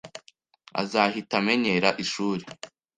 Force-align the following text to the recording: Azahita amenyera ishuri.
Azahita 0.81 1.33
amenyera 1.41 1.89
ishuri. 2.03 2.43